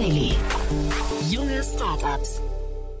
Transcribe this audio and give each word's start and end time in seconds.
Daily. 0.00 0.34
Junge 1.28 1.62
Startups. 1.62 2.40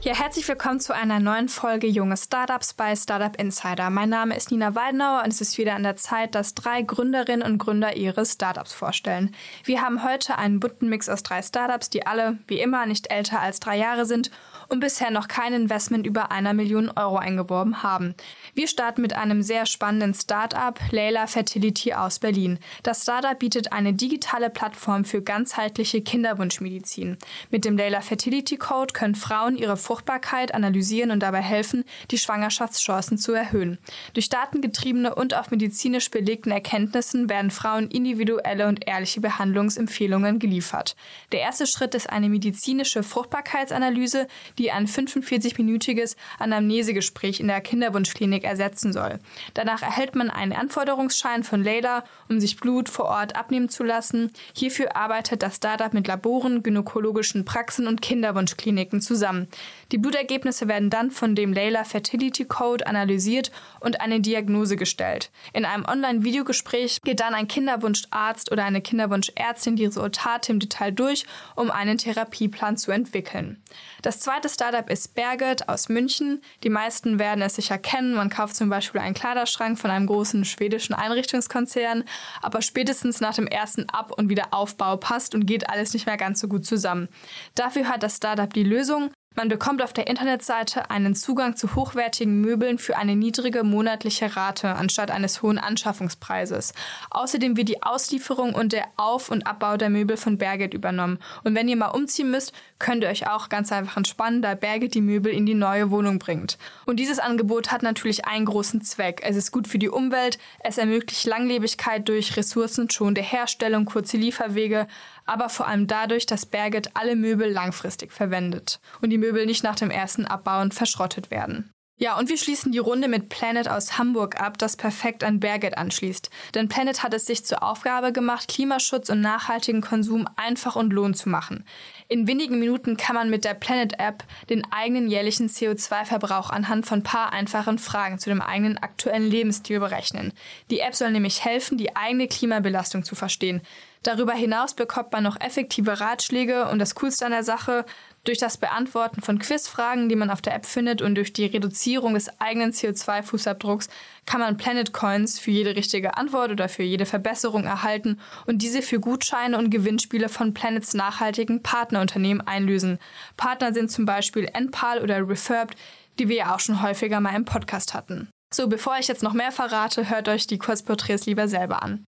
Ja, 0.02 0.14
herzlich 0.14 0.46
willkommen 0.46 0.80
zu 0.80 0.94
einer 0.94 1.18
neuen 1.18 1.48
Folge 1.48 1.86
Junge 1.86 2.18
Startups 2.18 2.74
bei 2.74 2.94
Startup 2.94 3.34
Insider. 3.40 3.88
Mein 3.88 4.10
Name 4.10 4.36
ist 4.36 4.50
Nina 4.50 4.74
Weidenauer 4.74 5.22
und 5.24 5.32
es 5.32 5.40
ist 5.40 5.56
wieder 5.56 5.76
an 5.76 5.82
der 5.82 5.96
Zeit, 5.96 6.34
dass 6.34 6.54
drei 6.54 6.82
Gründerinnen 6.82 7.40
und 7.40 7.56
Gründer 7.56 7.96
ihre 7.96 8.26
Startups 8.26 8.74
vorstellen. 8.74 9.34
Wir 9.64 9.80
haben 9.80 10.04
heute 10.04 10.36
einen 10.36 10.60
bunten 10.60 10.90
Mix 10.90 11.08
aus 11.08 11.22
drei 11.22 11.40
Startups, 11.40 11.88
die 11.88 12.06
alle, 12.06 12.36
wie 12.48 12.60
immer, 12.60 12.84
nicht 12.84 13.10
älter 13.10 13.40
als 13.40 13.60
drei 13.60 13.78
Jahre 13.78 14.04
sind 14.04 14.30
und 14.70 14.80
bisher 14.80 15.10
noch 15.10 15.28
kein 15.28 15.52
Investment 15.52 16.06
über 16.06 16.30
einer 16.30 16.54
Million 16.54 16.90
Euro 16.90 17.18
eingeworben 17.18 17.82
haben. 17.82 18.14
Wir 18.54 18.68
starten 18.68 19.02
mit 19.02 19.12
einem 19.12 19.42
sehr 19.42 19.66
spannenden 19.66 20.14
Startup, 20.14 20.78
Layla 20.90 21.26
Fertility 21.26 21.92
aus 21.92 22.20
Berlin. 22.20 22.58
Das 22.82 23.02
Startup 23.02 23.38
bietet 23.38 23.72
eine 23.72 23.92
digitale 23.92 24.48
Plattform 24.48 25.04
für 25.04 25.22
ganzheitliche 25.22 26.02
Kinderwunschmedizin. 26.02 27.18
Mit 27.50 27.64
dem 27.64 27.76
Layla 27.76 28.00
Fertility 28.00 28.56
Code 28.56 28.92
können 28.92 29.16
Frauen 29.16 29.56
ihre 29.56 29.76
Fruchtbarkeit 29.76 30.54
analysieren 30.54 31.10
und 31.10 31.20
dabei 31.20 31.42
helfen, 31.42 31.84
die 32.10 32.18
Schwangerschaftschancen 32.18 33.18
zu 33.18 33.32
erhöhen. 33.32 33.78
Durch 34.14 34.28
datengetriebene 34.28 35.14
und 35.14 35.34
auf 35.34 35.50
medizinisch 35.50 36.10
belegten 36.10 36.52
Erkenntnissen 36.52 37.28
werden 37.28 37.50
Frauen 37.50 37.88
individuelle 37.88 38.68
und 38.68 38.86
ehrliche 38.86 39.20
Behandlungsempfehlungen 39.20 40.38
geliefert. 40.38 40.94
Der 41.32 41.40
erste 41.40 41.66
Schritt 41.66 41.94
ist 41.96 42.08
eine 42.08 42.28
medizinische 42.28 43.02
Fruchtbarkeitsanalyse, 43.02 44.28
die 44.60 44.70
ein 44.70 44.86
45-minütiges 44.86 46.16
Anamnesegespräch 46.38 47.40
in 47.40 47.48
der 47.48 47.62
Kinderwunschklinik 47.62 48.44
ersetzen 48.44 48.92
soll. 48.92 49.18
Danach 49.54 49.80
erhält 49.80 50.14
man 50.14 50.28
einen 50.28 50.52
Anforderungsschein 50.52 51.44
von 51.44 51.64
Leila, 51.64 52.04
um 52.28 52.40
sich 52.40 52.56
Blut 52.56 52.90
vor 52.90 53.06
Ort 53.06 53.36
abnehmen 53.36 53.70
zu 53.70 53.82
lassen. 53.82 54.30
Hierfür 54.54 54.94
arbeitet 54.94 55.42
das 55.42 55.56
Startup 55.56 55.94
mit 55.94 56.06
Laboren, 56.06 56.62
gynäkologischen 56.62 57.46
Praxen 57.46 57.86
und 57.86 58.02
Kinderwunschkliniken 58.02 59.00
zusammen. 59.00 59.48
Die 59.92 59.98
Blutergebnisse 59.98 60.68
werden 60.68 60.90
dann 60.90 61.10
von 61.10 61.34
dem 61.34 61.54
Leila 61.54 61.84
Fertility 61.84 62.44
Code 62.44 62.86
analysiert 62.86 63.50
und 63.80 64.02
eine 64.02 64.20
Diagnose 64.20 64.76
gestellt. 64.76 65.30
In 65.54 65.64
einem 65.64 65.86
Online-Videogespräch 65.86 67.00
geht 67.00 67.20
dann 67.20 67.32
ein 67.32 67.48
Kinderwunscharzt 67.48 68.52
oder 68.52 68.64
eine 68.64 68.82
Kinderwunschärztin 68.82 69.76
die 69.76 69.86
Resultate 69.86 70.52
im 70.52 70.60
Detail 70.60 70.90
durch, 70.90 71.24
um 71.56 71.70
einen 71.70 71.96
Therapieplan 71.96 72.76
zu 72.76 72.90
entwickeln. 72.90 73.62
Das 74.02 74.20
zweite 74.20 74.49
Startup 74.54 74.88
ist 74.90 75.14
Berget 75.14 75.68
aus 75.68 75.88
München. 75.88 76.42
Die 76.62 76.70
meisten 76.70 77.18
werden 77.18 77.42
es 77.42 77.54
sicher 77.54 77.78
kennen. 77.78 78.14
Man 78.14 78.30
kauft 78.30 78.56
zum 78.56 78.68
Beispiel 78.68 79.00
einen 79.00 79.14
Kleiderschrank 79.14 79.78
von 79.78 79.90
einem 79.90 80.06
großen 80.06 80.44
schwedischen 80.44 80.94
Einrichtungskonzern, 80.94 82.04
aber 82.42 82.62
spätestens 82.62 83.20
nach 83.20 83.34
dem 83.34 83.46
ersten 83.46 83.88
Ab- 83.88 84.12
und 84.12 84.28
Wiederaufbau 84.28 84.96
passt 84.96 85.34
und 85.34 85.46
geht 85.46 85.70
alles 85.70 85.92
nicht 85.94 86.06
mehr 86.06 86.16
ganz 86.16 86.40
so 86.40 86.48
gut 86.48 86.66
zusammen. 86.66 87.08
Dafür 87.54 87.88
hat 87.88 88.02
das 88.02 88.16
Startup 88.16 88.52
die 88.52 88.64
Lösung, 88.64 89.10
man 89.36 89.48
bekommt 89.48 89.80
auf 89.80 89.92
der 89.92 90.08
Internetseite 90.08 90.90
einen 90.90 91.14
Zugang 91.14 91.54
zu 91.54 91.76
hochwertigen 91.76 92.40
Möbeln 92.40 92.78
für 92.78 92.96
eine 92.96 93.14
niedrige 93.14 93.62
monatliche 93.62 94.36
Rate 94.36 94.74
anstatt 94.74 95.12
eines 95.12 95.40
hohen 95.40 95.58
Anschaffungspreises. 95.58 96.74
Außerdem 97.10 97.56
wird 97.56 97.68
die 97.68 97.82
Auslieferung 97.82 98.54
und 98.54 98.72
der 98.72 98.88
Auf- 98.96 99.30
und 99.30 99.46
Abbau 99.46 99.76
der 99.76 99.88
Möbel 99.88 100.16
von 100.16 100.36
Berget 100.36 100.74
übernommen. 100.74 101.20
Und 101.44 101.54
wenn 101.54 101.68
ihr 101.68 101.76
mal 101.76 101.88
umziehen 101.88 102.32
müsst, 102.32 102.52
könnt 102.80 103.04
ihr 103.04 103.08
euch 103.08 103.28
auch 103.28 103.48
ganz 103.48 103.70
einfach 103.70 103.96
entspannen, 103.96 104.42
da 104.42 104.56
Berget 104.56 104.94
die 104.94 105.00
Möbel 105.00 105.32
in 105.32 105.46
die 105.46 105.54
neue 105.54 105.92
Wohnung 105.92 106.18
bringt. 106.18 106.58
Und 106.84 106.98
dieses 106.98 107.20
Angebot 107.20 107.70
hat 107.70 107.84
natürlich 107.84 108.24
einen 108.24 108.46
großen 108.46 108.82
Zweck. 108.82 109.20
Es 109.24 109.36
ist 109.36 109.52
gut 109.52 109.68
für 109.68 109.78
die 109.78 109.88
Umwelt, 109.88 110.38
es 110.64 110.76
ermöglicht 110.76 111.26
Langlebigkeit 111.26 112.08
durch 112.08 112.36
ressourcenschonende 112.36 113.22
Herstellung, 113.22 113.84
kurze 113.84 114.16
Lieferwege, 114.16 114.88
aber 115.30 115.48
vor 115.48 115.68
allem 115.68 115.86
dadurch, 115.86 116.26
dass 116.26 116.44
Berget 116.44 116.96
alle 116.96 117.14
Möbel 117.14 117.50
langfristig 117.50 118.12
verwendet 118.12 118.80
und 119.00 119.10
die 119.10 119.18
Möbel 119.18 119.46
nicht 119.46 119.62
nach 119.62 119.76
dem 119.76 119.90
ersten 119.90 120.24
Abbauen 120.24 120.72
verschrottet 120.72 121.30
werden. 121.30 121.72
Ja, 122.02 122.18
und 122.18 122.30
wir 122.30 122.38
schließen 122.38 122.72
die 122.72 122.78
Runde 122.78 123.08
mit 123.08 123.28
Planet 123.28 123.68
aus 123.68 123.98
Hamburg 123.98 124.40
ab, 124.40 124.56
das 124.56 124.74
perfekt 124.74 125.22
an 125.22 125.38
Berget 125.38 125.76
anschließt. 125.76 126.30
Denn 126.54 126.66
Planet 126.66 127.02
hat 127.02 127.12
es 127.12 127.26
sich 127.26 127.44
zur 127.44 127.62
Aufgabe 127.62 128.10
gemacht, 128.10 128.48
Klimaschutz 128.48 129.10
und 129.10 129.20
nachhaltigen 129.20 129.82
Konsum 129.82 130.26
einfach 130.36 130.76
und 130.76 130.94
lohn 130.94 131.12
zu 131.12 131.28
machen. 131.28 131.66
In 132.08 132.26
wenigen 132.26 132.58
Minuten 132.58 132.96
kann 132.96 133.16
man 133.16 133.28
mit 133.28 133.44
der 133.44 133.52
Planet-App 133.52 134.24
den 134.48 134.64
eigenen 134.72 135.10
jährlichen 135.10 135.50
CO2-Verbrauch 135.50 136.48
anhand 136.48 136.86
von 136.86 137.02
paar 137.02 137.34
einfachen 137.34 137.78
Fragen 137.78 138.18
zu 138.18 138.30
dem 138.30 138.40
eigenen 138.40 138.78
aktuellen 138.78 139.30
Lebensstil 139.30 139.78
berechnen. 139.78 140.32
Die 140.70 140.80
App 140.80 140.94
soll 140.94 141.10
nämlich 141.10 141.44
helfen, 141.44 141.76
die 141.76 141.96
eigene 141.96 142.28
Klimabelastung 142.28 143.04
zu 143.04 143.14
verstehen. 143.14 143.60
Darüber 144.02 144.32
hinaus 144.32 144.72
bekommt 144.72 145.12
man 145.12 145.22
noch 145.22 145.38
effektive 145.38 146.00
Ratschläge 146.00 146.66
und 146.68 146.78
das 146.78 146.94
Coolste 146.94 147.26
an 147.26 147.32
der 147.32 147.44
Sache, 147.44 147.84
durch 148.24 148.38
das 148.38 148.58
Beantworten 148.58 149.22
von 149.22 149.38
Quizfragen, 149.38 150.08
die 150.08 150.16
man 150.16 150.30
auf 150.30 150.42
der 150.42 150.54
App 150.54 150.66
findet 150.66 151.00
und 151.02 151.14
durch 151.14 151.32
die 151.32 151.46
Reduzierung 151.46 152.14
des 152.14 152.40
eigenen 152.40 152.72
CO2-Fußabdrucks 152.72 153.88
kann 154.26 154.40
man 154.40 154.56
Planet 154.56 154.92
Coins 154.92 155.38
für 155.38 155.50
jede 155.50 155.74
richtige 155.74 156.16
Antwort 156.16 156.50
oder 156.50 156.68
für 156.68 156.82
jede 156.82 157.06
Verbesserung 157.06 157.64
erhalten 157.64 158.20
und 158.46 158.62
diese 158.62 158.82
für 158.82 159.00
Gutscheine 159.00 159.56
und 159.56 159.70
Gewinnspiele 159.70 160.28
von 160.28 160.54
Planets 160.54 160.94
nachhaltigen 160.94 161.62
Partnerunternehmen 161.62 162.46
einlösen. 162.46 162.98
Partner 163.36 163.72
sind 163.72 163.90
zum 163.90 164.04
Beispiel 164.04 164.48
Enpal 164.52 165.02
oder 165.02 165.26
Refurbed, 165.26 165.76
die 166.18 166.28
wir 166.28 166.36
ja 166.36 166.54
auch 166.54 166.60
schon 166.60 166.82
häufiger 166.82 167.20
mal 167.20 167.34
im 167.34 167.44
Podcast 167.44 167.94
hatten. 167.94 168.28
So, 168.52 168.68
bevor 168.68 168.98
ich 168.98 169.08
jetzt 169.08 169.22
noch 169.22 169.32
mehr 169.32 169.52
verrate, 169.52 170.10
hört 170.10 170.28
euch 170.28 170.46
die 170.46 170.58
Kurzporträts 170.58 171.26
lieber 171.26 171.48
selber 171.48 171.82
an. 171.82 172.04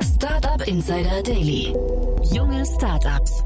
Startup 0.00 0.66
Insider 0.66 1.22
Daily. 1.22 1.74
Junge 2.32 2.64
Startups. 2.64 3.42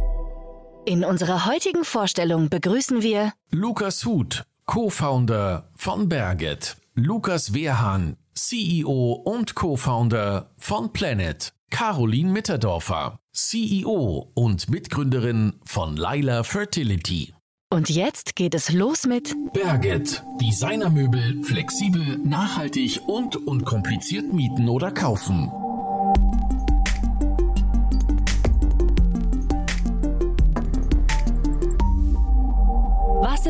In 0.89 1.05
unserer 1.05 1.47
heutigen 1.47 1.85
Vorstellung 1.85 2.49
begrüßen 2.49 3.03
wir 3.03 3.33
Lukas 3.51 4.05
Huth, 4.05 4.45
Co-Founder 4.67 5.69
von 5.75 6.09
Berget, 6.09 6.77
Lukas 6.95 7.53
Wehrhahn, 7.53 8.17
CEO 8.35 9.21
und 9.25 9.57
Co-Founder 9.57 10.55
von 10.59 10.93
Planet, 10.93 11.53
Caroline 11.71 12.31
Mitterdorfer, 12.31 13.19
CEO 13.33 14.31
und 14.35 14.71
Mitgründerin 14.71 15.55
von 15.65 15.97
Laila 15.97 16.45
Fertility. 16.45 17.35
und 17.75 17.91
jetzt 17.91 18.37
geht 18.37 18.55
es 18.55 18.71
los 18.71 19.07
mit 19.09 19.35
Berget, 19.53 20.23
Designermöbel, 20.41 21.43
flexibel, 21.43 22.19
nachhaltig 22.19 23.01
und 23.09 23.35
unkompliziert 23.35 24.33
mieten 24.33 24.69
oder 24.69 24.93
kaufen. 24.93 25.51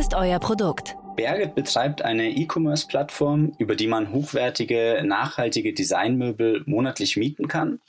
Ist 0.06 0.14
euer 0.14 0.38
Produkt? 0.38 0.96
Berget 1.16 1.56
betreibt 1.56 2.02
eine 2.02 2.30
E-Commerce-Plattform, 2.30 3.54
über 3.58 3.74
die 3.74 3.88
man 3.88 4.12
hochwertige, 4.12 5.02
nachhaltige 5.04 5.72
Designmöbel 5.72 6.62
monatlich 6.66 7.16
mieten 7.16 7.48
kann. 7.48 7.80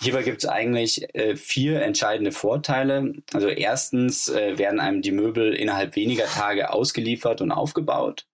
Hierbei 0.00 0.22
gibt 0.22 0.44
es 0.44 0.48
eigentlich 0.48 1.12
äh, 1.14 1.34
vier 1.34 1.82
entscheidende 1.82 2.30
Vorteile. 2.30 3.14
Also 3.32 3.48
erstens 3.48 4.28
äh, 4.28 4.56
werden 4.56 4.78
einem 4.78 5.02
die 5.02 5.10
Möbel 5.10 5.52
innerhalb 5.52 5.96
weniger 5.96 6.26
Tage 6.26 6.72
ausgeliefert 6.72 7.40
und 7.40 7.50
aufgebaut. 7.50 8.26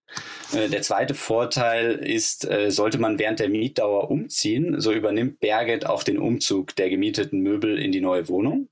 Äh, 0.53 0.69
Der 0.69 0.83
zweite 0.83 1.15
Vorteil 1.15 1.93
ist, 1.93 2.51
äh, 2.51 2.71
sollte 2.71 2.99
man 2.99 3.19
während 3.19 3.41
der 3.41 3.49
Mietdauer 3.49 4.11
umziehen, 4.11 4.81
so 4.81 4.93
übernimmt 4.93 5.41
Berget 5.41 5.87
auch 5.87 6.03
den 6.03 6.19
Umzug 6.19 6.77
der 6.77 6.91
gemieteten 6.91 7.41
Möbel 7.41 7.78
in 7.78 7.93
die 7.93 8.03
neue 8.03 8.28
Wohnung. 8.28 8.69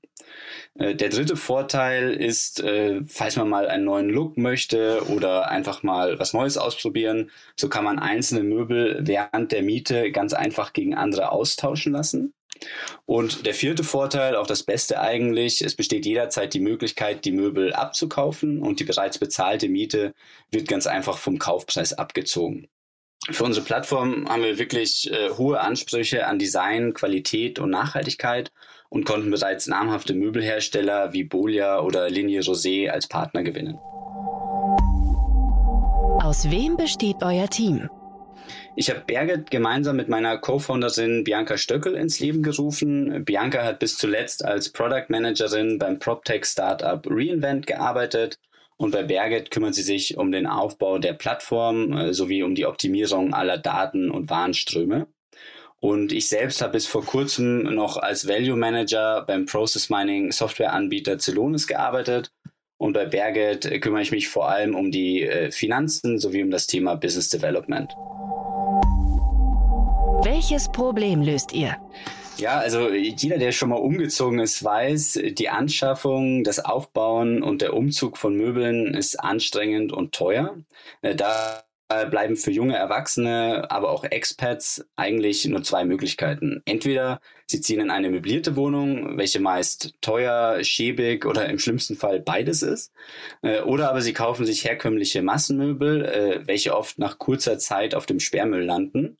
Äh, 0.79 0.95
Der 0.95 1.09
dritte 1.09 1.35
Vorteil 1.35 2.13
ist, 2.13 2.61
äh, 2.61 3.01
falls 3.05 3.35
man 3.35 3.49
mal 3.49 3.67
einen 3.67 3.85
neuen 3.85 4.09
Look 4.09 4.37
möchte 4.37 5.03
oder 5.09 5.49
einfach 5.49 5.83
mal 5.83 6.17
was 6.19 6.33
Neues 6.33 6.57
ausprobieren, 6.57 7.29
so 7.55 7.69
kann 7.69 7.83
man 7.83 7.99
einzelne 7.99 8.43
Möbel 8.43 8.99
während 9.01 9.51
der 9.51 9.61
Miete 9.61 10.11
ganz 10.11 10.33
einfach 10.33 10.73
gegen 10.73 10.95
andere 10.95 11.31
austauschen 11.31 11.93
lassen. 11.93 12.33
Und 13.05 13.45
der 13.45 13.53
vierte 13.53 13.83
Vorteil, 13.83 14.35
auch 14.35 14.47
das 14.47 14.63
Beste 14.63 14.99
eigentlich, 14.99 15.61
es 15.61 15.75
besteht 15.75 16.05
jederzeit 16.05 16.53
die 16.53 16.59
Möglichkeit, 16.59 17.23
die 17.23 17.31
Möbel 17.31 17.73
abzukaufen 17.73 18.61
und 18.61 18.79
die 18.79 18.83
bereits 18.83 19.17
bezahlte 19.17 19.69
Miete 19.69 20.13
wird 20.51 20.67
ganz 20.67 20.85
einfach 20.85 21.17
vom 21.17 21.39
Kaufpreis 21.39 21.93
abgezogen. 21.93 22.67
Für 23.31 23.43
unsere 23.43 23.65
Plattform 23.65 24.27
haben 24.27 24.43
wir 24.43 24.57
wirklich 24.57 25.11
äh, 25.11 25.29
hohe 25.31 25.59
Ansprüche 25.59 26.25
an 26.25 26.39
Design, 26.39 26.93
Qualität 26.93 27.59
und 27.59 27.69
Nachhaltigkeit 27.69 28.51
und 28.89 29.05
konnten 29.05 29.31
bereits 29.31 29.67
namhafte 29.67 30.13
Möbelhersteller 30.13 31.13
wie 31.13 31.23
Bolia 31.23 31.81
oder 31.81 32.09
Linie 32.09 32.41
Rosé 32.41 32.89
als 32.89 33.07
Partner 33.07 33.43
gewinnen. 33.43 33.77
Aus 36.21 36.49
wem 36.51 36.75
besteht 36.75 37.17
euer 37.21 37.47
Team? 37.47 37.89
Ich 38.75 38.89
habe 38.89 39.01
Berget 39.05 39.51
gemeinsam 39.51 39.95
mit 39.95 40.09
meiner 40.09 40.37
Co-Founderin 40.37 41.23
Bianca 41.23 41.57
Stöckel 41.57 41.95
ins 41.95 42.19
Leben 42.19 42.43
gerufen. 42.43 43.23
Bianca 43.25 43.63
hat 43.63 43.79
bis 43.79 43.97
zuletzt 43.97 44.45
als 44.45 44.71
Product 44.71 45.05
Managerin 45.09 45.77
beim 45.77 45.99
PropTech-Startup 45.99 47.05
Reinvent 47.09 47.67
gearbeitet 47.67 48.39
und 48.77 48.91
bei 48.91 49.03
Berget 49.03 49.51
kümmert 49.51 49.75
sie 49.75 49.81
sich 49.81 50.17
um 50.17 50.31
den 50.31 50.47
Aufbau 50.47 50.99
der 50.99 51.13
Plattform 51.13 51.91
äh, 51.91 52.13
sowie 52.13 52.43
um 52.43 52.55
die 52.55 52.65
Optimierung 52.65 53.33
aller 53.33 53.57
Daten 53.57 54.09
und 54.09 54.29
Warenströme. 54.29 55.07
Und 55.81 56.11
ich 56.11 56.27
selbst 56.27 56.61
habe 56.61 56.73
bis 56.73 56.87
vor 56.87 57.05
kurzem 57.05 57.63
noch 57.63 57.97
als 57.97 58.27
Value 58.27 58.57
Manager 58.57 59.23
beim 59.25 59.45
Process 59.45 59.89
Mining 59.89 60.31
Softwareanbieter 60.31 61.17
Celonis 61.19 61.67
gearbeitet. 61.67 62.31
Und 62.77 62.93
bei 62.93 63.05
Berget 63.05 63.81
kümmere 63.81 64.01
ich 64.01 64.11
mich 64.11 64.27
vor 64.29 64.49
allem 64.49 64.75
um 64.75 64.91
die 64.91 65.23
äh, 65.23 65.51
Finanzen 65.51 66.19
sowie 66.19 66.43
um 66.43 66.51
das 66.51 66.67
Thema 66.67 66.95
Business 66.95 67.29
Development. 67.29 67.93
Welches 70.23 70.69
Problem 70.69 71.21
löst 71.21 71.53
ihr? 71.53 71.77
Ja, 72.37 72.57
also 72.57 72.89
jeder, 72.89 73.37
der 73.37 73.51
schon 73.51 73.69
mal 73.69 73.75
umgezogen 73.75 74.39
ist, 74.39 74.63
weiß, 74.63 75.19
die 75.31 75.49
Anschaffung, 75.49 76.45
das 76.45 76.63
Aufbauen 76.63 77.43
und 77.43 77.61
der 77.61 77.73
Umzug 77.73 78.17
von 78.17 78.35
Möbeln 78.35 78.93
ist 78.93 79.17
anstrengend 79.17 79.91
und 79.91 80.13
teuer. 80.13 80.55
Äh, 81.01 81.15
da 81.15 81.63
bleiben 82.09 82.35
für 82.35 82.51
junge 82.51 82.75
Erwachsene, 82.75 83.65
aber 83.71 83.89
auch 83.89 84.03
Expats 84.03 84.85
eigentlich 84.95 85.45
nur 85.45 85.63
zwei 85.63 85.85
Möglichkeiten. 85.85 86.61
Entweder 86.65 87.19
sie 87.47 87.61
ziehen 87.61 87.81
in 87.81 87.89
eine 87.89 88.09
möblierte 88.09 88.55
Wohnung, 88.55 89.17
welche 89.17 89.39
meist 89.39 89.93
teuer, 90.01 90.63
schäbig 90.63 91.25
oder 91.25 91.49
im 91.49 91.57
schlimmsten 91.57 91.95
Fall 91.95 92.19
beides 92.19 92.61
ist. 92.61 92.93
Äh, 93.41 93.61
oder 93.61 93.89
aber 93.89 94.01
sie 94.01 94.13
kaufen 94.13 94.45
sich 94.45 94.63
herkömmliche 94.63 95.23
Massenmöbel, 95.23 96.05
äh, 96.05 96.47
welche 96.47 96.75
oft 96.77 96.99
nach 96.99 97.17
kurzer 97.17 97.57
Zeit 97.57 97.95
auf 97.95 98.05
dem 98.05 98.19
Sperrmüll 98.19 98.63
landen. 98.63 99.17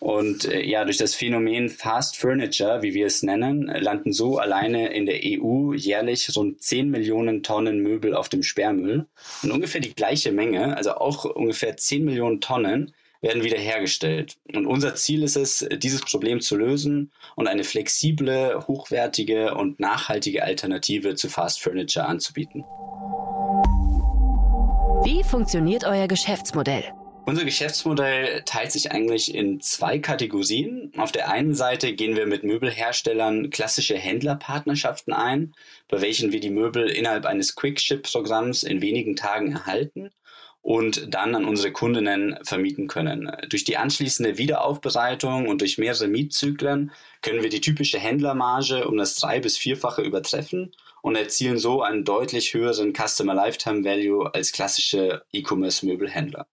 Und 0.00 0.44
äh, 0.44 0.62
ja, 0.62 0.84
durch 0.84 0.98
das 0.98 1.14
Phänomen 1.14 1.68
Fast 1.68 2.16
Furniture, 2.16 2.82
wie 2.82 2.94
wir 2.94 3.06
es 3.06 3.22
nennen, 3.22 3.66
landen 3.66 4.12
so 4.12 4.38
alleine 4.38 4.92
in 4.92 5.06
der 5.06 5.20
EU 5.24 5.72
jährlich 5.72 6.34
rund 6.36 6.62
10 6.62 6.90
Millionen 6.90 7.42
Tonnen 7.42 7.80
Möbel 7.80 8.14
auf 8.14 8.28
dem 8.28 8.42
Sperrmüll. 8.42 9.06
Und 9.42 9.50
ungefähr 9.50 9.80
die 9.80 9.94
gleiche 9.94 10.32
Menge, 10.32 10.76
also 10.76 10.92
auch 10.92 11.24
ungefähr 11.24 11.76
10 11.76 12.04
Millionen 12.04 12.40
Tonnen, 12.40 12.92
werden 13.24 13.42
wiederhergestellt. 13.42 14.36
Und 14.54 14.66
unser 14.66 14.94
Ziel 14.94 15.22
ist 15.22 15.36
es, 15.36 15.66
dieses 15.78 16.02
Problem 16.02 16.40
zu 16.40 16.56
lösen 16.56 17.10
und 17.36 17.48
eine 17.48 17.64
flexible, 17.64 18.62
hochwertige 18.68 19.54
und 19.54 19.80
nachhaltige 19.80 20.44
Alternative 20.44 21.14
zu 21.14 21.30
Fast 21.30 21.62
Furniture 21.62 22.06
anzubieten. 22.06 22.64
Wie 25.04 25.24
funktioniert 25.24 25.84
euer 25.84 26.06
Geschäftsmodell? 26.06 26.84
Unser 27.26 27.46
Geschäftsmodell 27.46 28.42
teilt 28.44 28.70
sich 28.70 28.92
eigentlich 28.92 29.34
in 29.34 29.58
zwei 29.60 29.98
Kategorien. 29.98 30.92
Auf 30.98 31.10
der 31.10 31.30
einen 31.30 31.54
Seite 31.54 31.94
gehen 31.94 32.16
wir 32.16 32.26
mit 32.26 32.44
Möbelherstellern 32.44 33.48
klassische 33.48 33.96
Händlerpartnerschaften 33.96 35.14
ein, 35.14 35.54
bei 35.88 36.02
welchen 36.02 36.32
wir 36.32 36.40
die 36.40 36.50
Möbel 36.50 36.90
innerhalb 36.90 37.24
eines 37.24 37.54
Quick-Ship-Programms 37.54 38.62
in 38.62 38.82
wenigen 38.82 39.16
Tagen 39.16 39.52
erhalten 39.52 40.10
und 40.60 41.14
dann 41.14 41.34
an 41.34 41.46
unsere 41.46 41.72
Kundinnen 41.72 42.38
vermieten 42.42 42.88
können. 42.88 43.32
Durch 43.48 43.64
die 43.64 43.78
anschließende 43.78 44.36
Wiederaufbereitung 44.36 45.48
und 45.48 45.62
durch 45.62 45.78
mehrere 45.78 46.08
Mietzyklen 46.08 46.92
können 47.22 47.42
wir 47.42 47.50
die 47.50 47.62
typische 47.62 47.98
Händlermarge 47.98 48.86
um 48.86 48.98
das 48.98 49.16
drei- 49.16 49.40
bis 49.40 49.56
vierfache 49.56 50.02
übertreffen 50.02 50.72
und 51.00 51.16
erzielen 51.16 51.56
so 51.56 51.80
einen 51.80 52.04
deutlich 52.04 52.52
höheren 52.52 52.92
Customer 52.92 53.34
Lifetime 53.34 53.82
Value 53.82 54.34
als 54.34 54.52
klassische 54.52 55.24
E-Commerce-Möbelhändler. 55.32 56.46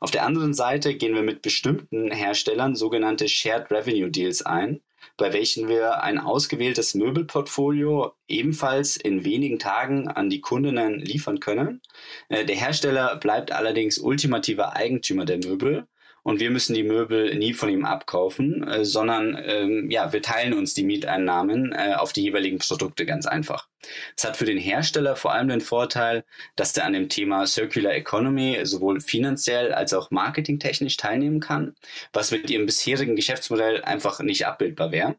Auf 0.00 0.10
der 0.10 0.24
anderen 0.24 0.54
Seite 0.54 0.94
gehen 0.94 1.14
wir 1.14 1.22
mit 1.22 1.42
bestimmten 1.42 2.10
Herstellern 2.10 2.76
sogenannte 2.76 3.28
Shared 3.28 3.70
Revenue 3.70 4.10
Deals 4.10 4.42
ein, 4.42 4.80
bei 5.16 5.32
welchen 5.32 5.68
wir 5.68 6.02
ein 6.02 6.18
ausgewähltes 6.18 6.94
Möbelportfolio 6.94 8.12
ebenfalls 8.28 8.96
in 8.96 9.24
wenigen 9.24 9.58
Tagen 9.58 10.08
an 10.08 10.30
die 10.30 10.40
Kundinnen 10.40 11.00
liefern 11.00 11.40
können. 11.40 11.80
Äh, 12.28 12.44
der 12.44 12.56
Hersteller 12.56 13.16
bleibt 13.16 13.52
allerdings 13.52 13.98
ultimativer 13.98 14.76
Eigentümer 14.76 15.24
der 15.24 15.38
Möbel 15.38 15.86
und 16.28 16.40
wir 16.40 16.50
müssen 16.50 16.74
die 16.74 16.82
Möbel 16.82 17.34
nie 17.36 17.54
von 17.54 17.70
ihm 17.70 17.86
abkaufen, 17.86 18.62
äh, 18.68 18.84
sondern 18.84 19.42
ähm, 19.42 19.90
ja, 19.90 20.12
wir 20.12 20.20
teilen 20.20 20.52
uns 20.52 20.74
die 20.74 20.84
Mieteinnahmen 20.84 21.72
äh, 21.72 21.94
auf 21.94 22.12
die 22.12 22.20
jeweiligen 22.20 22.58
Produkte 22.58 23.06
ganz 23.06 23.24
einfach. 23.24 23.66
Es 24.14 24.24
hat 24.24 24.36
für 24.36 24.44
den 24.44 24.58
Hersteller 24.58 25.16
vor 25.16 25.32
allem 25.32 25.48
den 25.48 25.62
Vorteil, 25.62 26.26
dass 26.54 26.76
er 26.76 26.84
an 26.84 26.92
dem 26.92 27.08
Thema 27.08 27.46
Circular 27.46 27.94
Economy 27.94 28.58
sowohl 28.64 29.00
finanziell 29.00 29.72
als 29.72 29.94
auch 29.94 30.10
marketingtechnisch 30.10 30.98
teilnehmen 30.98 31.40
kann, 31.40 31.74
was 32.12 32.30
mit 32.30 32.50
ihrem 32.50 32.66
bisherigen 32.66 33.16
Geschäftsmodell 33.16 33.82
einfach 33.82 34.20
nicht 34.20 34.46
abbildbar 34.46 34.92
wäre. 34.92 35.16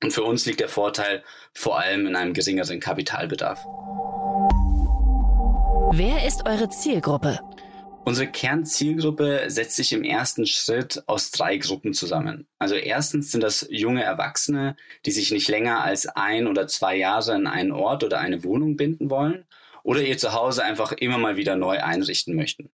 Und 0.00 0.12
für 0.12 0.22
uns 0.22 0.46
liegt 0.46 0.60
der 0.60 0.68
Vorteil 0.68 1.24
vor 1.54 1.80
allem 1.80 2.06
in 2.06 2.14
einem 2.14 2.34
geringeren 2.34 2.78
Kapitalbedarf. 2.78 3.64
Wer 5.90 6.24
ist 6.24 6.46
eure 6.46 6.68
Zielgruppe? 6.68 7.40
Unsere 8.08 8.28
Kernzielgruppe 8.28 9.46
setzt 9.48 9.74
sich 9.74 9.92
im 9.92 10.04
ersten 10.04 10.46
Schritt 10.46 11.02
aus 11.08 11.32
drei 11.32 11.56
Gruppen 11.56 11.92
zusammen. 11.92 12.46
Also 12.56 12.76
erstens 12.76 13.32
sind 13.32 13.42
das 13.42 13.66
junge 13.68 14.04
Erwachsene, 14.04 14.76
die 15.04 15.10
sich 15.10 15.32
nicht 15.32 15.48
länger 15.48 15.82
als 15.82 16.06
ein 16.06 16.46
oder 16.46 16.68
zwei 16.68 16.94
Jahre 16.94 17.34
an 17.34 17.48
einen 17.48 17.72
Ort 17.72 18.04
oder 18.04 18.20
eine 18.20 18.44
Wohnung 18.44 18.76
binden 18.76 19.10
wollen 19.10 19.44
oder 19.82 20.02
ihr 20.02 20.16
Zuhause 20.18 20.62
einfach 20.62 20.92
immer 20.92 21.18
mal 21.18 21.36
wieder 21.36 21.56
neu 21.56 21.82
einrichten 21.82 22.36
möchten. 22.36 22.70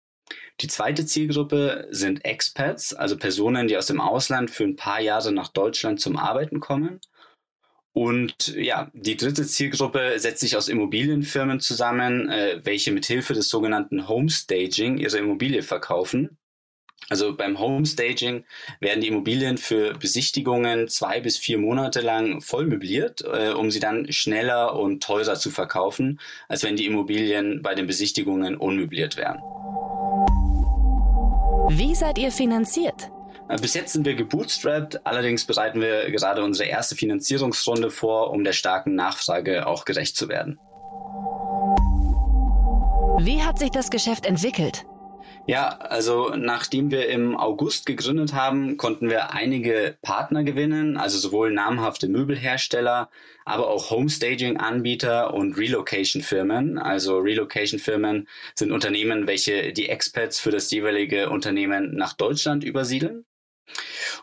Die 0.61 0.69
zweite 0.69 1.05
Zielgruppe 1.05 1.89
sind 1.91 2.23
Expats, 2.23 2.93
also 2.93 3.17
Personen, 3.17 3.67
die 3.67 3.75
aus 3.75 3.87
dem 3.87 3.99
Ausland 3.99 4.49
für 4.49 4.63
ein 4.63 4.77
paar 4.77 5.01
Jahre 5.01 5.33
nach 5.33 5.49
Deutschland 5.49 5.99
zum 5.99 6.15
Arbeiten 6.15 6.61
kommen. 6.61 7.01
Und 7.97 8.53
ja, 8.55 8.91
die 8.93 9.17
dritte 9.17 9.43
Zielgruppe 9.47 10.19
setzt 10.19 10.41
sich 10.41 10.55
aus 10.55 10.67
Immobilienfirmen 10.67 11.59
zusammen, 11.59 12.29
äh, 12.29 12.61
welche 12.63 12.91
mithilfe 12.91 13.33
des 13.33 13.49
sogenannten 13.49 14.07
Homestaging 14.07 14.99
ihre 14.99 15.17
Immobilie 15.17 15.63
verkaufen. 15.63 16.37
Also 17.09 17.35
beim 17.35 17.57
Homestaging 17.57 18.45
werden 18.79 19.01
die 19.01 19.07
Immobilien 19.07 19.57
für 19.57 19.95
Besichtigungen 19.95 20.87
zwei 20.89 21.21
bis 21.21 21.39
vier 21.39 21.57
Monate 21.57 22.01
lang 22.01 22.39
voll 22.39 22.67
möbliert, 22.67 23.23
äh, 23.23 23.49
um 23.49 23.71
sie 23.71 23.79
dann 23.79 24.11
schneller 24.11 24.75
und 24.75 25.01
teurer 25.01 25.33
zu 25.33 25.49
verkaufen, 25.49 26.19
als 26.47 26.61
wenn 26.61 26.75
die 26.75 26.85
Immobilien 26.85 27.63
bei 27.63 27.73
den 27.73 27.87
Besichtigungen 27.87 28.57
unmöbliert 28.57 29.17
wären. 29.17 29.39
Wie 31.75 31.95
seid 31.95 32.19
ihr 32.19 32.31
finanziert? 32.31 33.09
Äh, 33.49 33.57
bis 33.61 33.73
jetzt 33.73 33.93
sind 33.93 34.05
wir 34.05 34.15
gebootstrapped, 34.15 35.05
allerdings 35.05 35.45
bereiten 35.45 35.81
wir 35.81 36.11
gerade 36.11 36.43
unsere 36.43 36.69
erste 36.69 36.95
Finanzierungsrunde 36.95 37.89
vor, 37.89 38.31
um 38.31 38.43
der 38.43 38.53
starken 38.53 38.95
Nachfrage 38.95 39.67
auch 39.67 39.85
gerecht 39.85 40.17
zu 40.17 40.27
werden. 40.27 40.59
Wie 43.19 43.41
hat 43.41 43.57
sich 43.57 43.71
das 43.71 43.89
Geschäft 43.89 44.25
entwickelt? 44.25 44.85
Ja, 45.47 45.69
also 45.69 46.33
nachdem 46.35 46.91
wir 46.91 47.07
im 47.07 47.37
August 47.37 47.85
gegründet 47.85 48.33
haben, 48.33 48.75
konnten 48.75 49.09
wir 49.09 49.31
einige 49.31 49.97
Partner 50.01 50.43
gewinnen, 50.43 50.97
also 50.97 51.17
sowohl 51.17 51.53
namhafte 51.53 52.09
Möbelhersteller, 52.09 53.09
aber 53.45 53.69
auch 53.69 53.89
Homestaging-Anbieter 53.89 55.33
und 55.33 55.57
Relocation-Firmen. 55.57 56.77
Also 56.77 57.19
Relocation-Firmen 57.19 58.27
sind 58.55 58.73
Unternehmen, 58.73 59.25
welche 59.25 59.71
die 59.71 59.87
Expats 59.87 60.37
für 60.37 60.51
das 60.51 60.69
jeweilige 60.69 61.29
Unternehmen 61.29 61.95
nach 61.95 62.11
Deutschland 62.11 62.65
übersiedeln. 62.65 63.23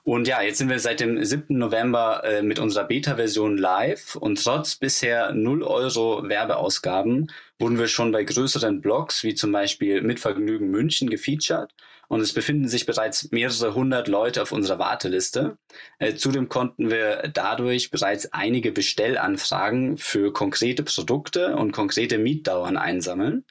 Und 0.03 0.29
ja, 0.29 0.43
jetzt 0.43 0.59
sind 0.59 0.69
wir 0.69 0.79
seit 0.79 1.01
dem 1.01 1.23
7. 1.25 1.57
November 1.57 2.23
äh, 2.25 2.43
mit 2.43 2.59
unserer 2.59 2.85
Beta-Version 2.85 3.57
live 3.57 4.17
und 4.17 4.43
trotz 4.43 4.77
bisher 4.77 5.33
0 5.33 5.63
Euro 5.63 6.29
Werbeausgaben 6.29 7.31
wurden 7.59 7.79
wir 7.79 7.89
schon 7.89 8.13
bei 8.13 8.25
größeren 8.25 8.81
Blogs 8.81 9.23
wie 9.23 9.35
zum 9.35 9.53
Beispiel 9.53 10.03
Mitvergnügen 10.03 10.71
München 10.71 11.09
gefeatured 11.09 11.73
und 12.09 12.21
es 12.21 12.33
befinden 12.33 12.69
sich 12.69 12.87
bereits 12.87 13.31
mehrere 13.31 13.75
hundert 13.75 14.09
Leute 14.09 14.43
auf 14.43 14.53
unserer 14.53 14.79
Warteliste. 14.79 15.59
Äh, 15.99 16.15
zudem 16.15 16.49
konnten 16.49 16.91
wir 16.91 17.31
dadurch 17.33 17.91
bereits 17.91 18.33
einige 18.33 18.73
Bestellanfragen 18.73 19.97
für 19.97 20.33
konkrete 20.33 20.83
Produkte 20.83 21.57
und 21.57 21.73
konkrete 21.73 22.19
Mietdauern 22.19 22.77
einsammeln. 22.77 23.45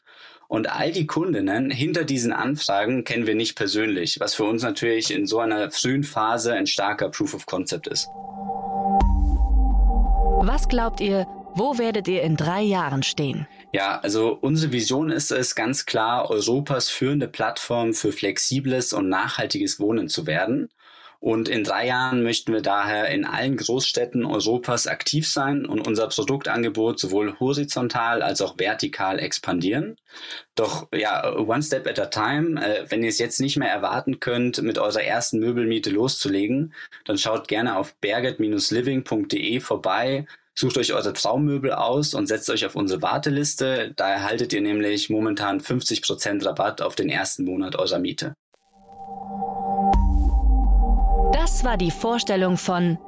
Und 0.53 0.72
all 0.72 0.91
die 0.91 1.07
Kundinnen 1.07 1.72
hinter 1.72 2.03
diesen 2.03 2.31
Anfragen 2.31 3.03
kennen 3.05 3.25
wir 3.25 3.33
nicht 3.33 3.55
persönlich, 3.55 4.19
was 4.19 4.36
für 4.36 4.43
uns 4.43 4.62
natürlich 4.62 5.12
in 5.12 5.25
so 5.25 5.39
einer 5.39 5.72
frühen 5.72 6.03
Phase 6.03 6.53
ein 6.53 6.67
starker 6.67 7.10
Proof 7.10 7.33
of 7.33 7.48
Concept 7.48 7.88
ist. 7.88 8.07
Was 10.43 10.67
glaubt 10.67 11.01
ihr, 11.01 11.25
wo 11.55 11.79
werdet 11.79 12.07
ihr 12.07 12.22
in 12.22 12.38
drei 12.38 12.62
Jahren 12.62 13.01
stehen? 13.01 13.48
Ja, 13.72 14.00
also 14.01 14.38
unsere 14.41 14.72
Vision 14.72 15.10
ist 15.10 15.31
es 15.31 15.55
ganz 15.55 15.88
klar, 15.88 16.29
Europas 16.29 16.88
führende 16.88 17.27
Plattform 17.27 17.95
für 17.95 18.12
flexibles 18.12 18.93
und 18.93 19.10
nachhaltiges 19.10 19.79
Wohnen 19.79 20.07
zu 20.07 20.27
werden. 20.27 20.69
Und 21.24 21.48
in 21.48 21.63
drei 21.63 21.88
Jahren 21.88 22.22
möchten 22.22 22.51
wir 22.51 22.60
daher 22.60 23.08
in 23.08 23.24
allen 23.24 23.56
Großstädten 23.56 24.25
Europas 24.25 24.88
aktiv 24.88 25.25
sein 25.25 25.65
und 25.65 25.88
unser 25.88 26.10
Produktangebot 26.10 27.00
sowohl 27.00 27.39
horizontal 27.39 28.22
als 28.22 28.42
auch 28.42 28.60
vertikal 28.60 29.20
expandieren. 29.20 29.96
Doch 30.56 30.89
ja, 30.94 31.34
one 31.34 31.63
step 31.63 31.88
at 31.88 31.98
a 31.98 32.08
time. 32.08 32.62
Äh, 32.62 32.92
wenn 32.92 33.03
ihr 33.03 33.08
es 33.08 33.20
jetzt 33.20 33.39
nicht 33.39 33.56
mehr 33.56 33.72
erwarten 33.72 34.20
könnt, 34.20 34.62
mit 34.63 34.77
eurer 34.77 35.01
ersten 35.01 35.39
Möbelmiete 35.39 35.92
loszulegen, 35.92 36.74
dann 37.06 37.18
schaut 37.18 37.48
gerne 37.48 37.77
auf 37.77 37.96
berget-living.de 38.01 39.62
vorbei. 39.62 40.25
Sucht 40.56 40.77
euch 40.77 40.92
eure 40.92 41.13
Traummöbel 41.13 41.72
aus 41.72 42.15
und 42.15 42.27
setzt 42.27 42.50
euch 42.50 42.65
auf 42.65 42.75
unsere 42.75 43.01
Warteliste. 43.01 43.94
Da 43.96 44.10
erhaltet 44.10 44.51
ihr 44.51 44.62
nämlich 44.62 45.10
momentan 45.10 45.62
50% 45.62 46.46
Rabatt 46.46 46.82
auf 46.82 46.96
den 46.96 47.08
ersten 47.08 47.46
Monat 47.46 47.77
eurer 47.77 48.00
Miete. 48.00 48.36
Das 51.33 51.63
war 51.63 51.77
die 51.77 51.89
Vorstellung 51.89 52.57
von 52.57 52.99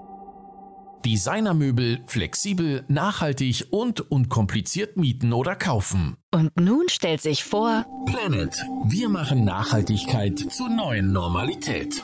Designermöbel 1.05 2.01
flexibel, 2.07 2.83
nachhaltig 2.87 3.67
und 3.69 4.11
unkompliziert 4.11 4.97
mieten 4.97 5.31
oder 5.31 5.55
kaufen. 5.55 6.17
Und 6.33 6.59
nun 6.59 6.89
stellt 6.89 7.21
sich 7.21 7.43
vor 7.43 7.85
Planet. 8.07 8.65
Wir 8.85 9.09
machen 9.09 9.45
Nachhaltigkeit 9.45 10.39
zur 10.39 10.69
neuen 10.69 11.13
Normalität. 11.13 12.03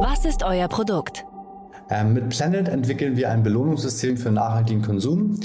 Was 0.00 0.24
ist 0.24 0.42
euer 0.42 0.68
Produkt? 0.68 1.26
Ähm, 1.88 2.14
mit 2.14 2.30
Planet 2.30 2.68
entwickeln 2.68 3.16
wir 3.16 3.30
ein 3.30 3.42
Belohnungssystem 3.42 4.16
für 4.16 4.30
nachhaltigen 4.30 4.82
Konsum. 4.82 5.38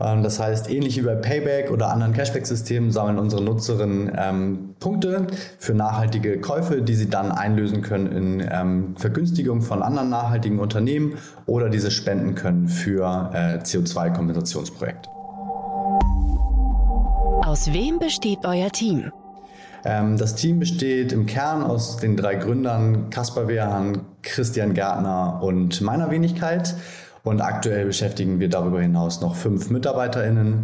Ähm, 0.00 0.22
das 0.22 0.38
heißt, 0.38 0.70
ähnlich 0.70 0.96
wie 0.96 1.02
bei 1.02 1.14
Payback 1.14 1.70
oder 1.70 1.90
anderen 1.90 2.12
Cashback-Systemen 2.12 2.90
sammeln 2.90 3.18
unsere 3.18 3.42
Nutzerinnen 3.42 4.12
ähm, 4.16 4.74
Punkte 4.78 5.26
für 5.58 5.74
nachhaltige 5.74 6.40
Käufe, 6.40 6.82
die 6.82 6.94
sie 6.94 7.10
dann 7.10 7.32
einlösen 7.32 7.82
können 7.82 8.12
in 8.12 8.48
ähm, 8.50 8.96
Vergünstigung 8.96 9.62
von 9.62 9.82
anderen 9.82 10.10
nachhaltigen 10.10 10.58
Unternehmen 10.58 11.14
oder 11.46 11.68
diese 11.68 11.90
spenden 11.90 12.34
können 12.34 12.68
für 12.68 13.30
äh, 13.34 13.58
CO2-Kompensationsprojekte. 13.58 15.08
Aus 17.42 17.72
wem 17.72 17.98
besteht 17.98 18.38
euer 18.44 18.70
Team? 18.70 19.10
Ähm, 19.84 20.16
das 20.18 20.34
Team 20.34 20.60
besteht 20.60 21.12
im 21.12 21.26
Kern 21.26 21.62
aus 21.62 21.96
den 21.96 22.16
drei 22.16 22.36
Gründern 22.36 23.10
Kaspar 23.10 23.48
Wehrhahn, 23.48 24.02
Christian 24.22 24.74
Gärtner 24.74 25.40
und 25.42 25.80
meiner 25.80 26.10
Wenigkeit. 26.10 26.74
Und 27.22 27.40
aktuell 27.40 27.84
beschäftigen 27.84 28.40
wir 28.40 28.48
darüber 28.48 28.80
hinaus 28.80 29.20
noch 29.20 29.34
fünf 29.34 29.70
MitarbeiterInnen. 29.70 30.62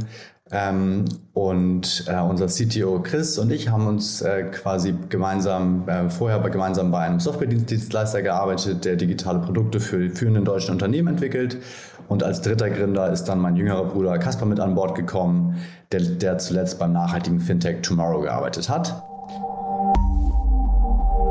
Ähm, 0.53 1.05
und 1.35 2.05
äh, 2.07 2.21
unser 2.21 2.47
CTO 2.47 3.01
Chris 3.03 3.37
und 3.37 3.51
ich 3.51 3.69
haben 3.69 3.89
uns 3.89 4.23
äh, 4.23 4.45
quasi 4.45 4.95
gemeinsam, 5.09 5.89
äh, 5.89 6.09
vorher 6.09 6.39
bei, 6.39 6.51
gemeinsam 6.51 6.93
bei 6.93 7.01
einem 7.01 7.19
Software-Dienstleister 7.19 8.23
gearbeitet, 8.23 8.85
der 8.85 8.95
digitale 8.95 9.41
Produkte 9.41 9.81
für 9.81 10.09
führende 10.11 10.43
deutsche 10.43 10.71
Unternehmen 10.71 11.09
entwickelt. 11.09 11.59
Und 12.07 12.23
als 12.23 12.43
dritter 12.43 12.71
Gründer 12.71 13.11
ist 13.11 13.25
dann 13.25 13.41
mein 13.41 13.57
jüngerer 13.57 13.87
Bruder 13.87 14.19
Kaspar 14.19 14.47
mit 14.47 14.61
an 14.61 14.77
Bord 14.77 14.95
gekommen, 14.95 15.57
der, 15.91 16.01
der 16.01 16.39
zuletzt 16.39 16.79
beim 16.79 16.93
nachhaltigen 16.93 17.41
Fintech 17.41 17.83
Tomorrow 17.83 18.21
gearbeitet 18.21 18.69
hat. 18.69 19.03